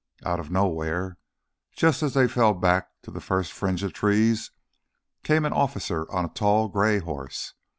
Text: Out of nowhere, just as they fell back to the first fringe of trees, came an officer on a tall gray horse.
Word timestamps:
Out 0.25 0.39
of 0.39 0.49
nowhere, 0.49 1.19
just 1.75 2.01
as 2.01 2.15
they 2.15 2.27
fell 2.27 2.55
back 2.55 2.89
to 3.03 3.11
the 3.11 3.21
first 3.21 3.53
fringe 3.53 3.83
of 3.83 3.93
trees, 3.93 4.49
came 5.23 5.45
an 5.45 5.53
officer 5.53 6.11
on 6.11 6.25
a 6.25 6.29
tall 6.29 6.69
gray 6.69 6.97
horse. 6.97 7.53